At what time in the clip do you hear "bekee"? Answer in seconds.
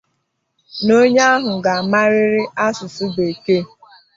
3.15-3.63